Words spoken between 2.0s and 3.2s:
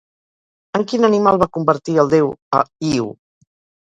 el déu a Io?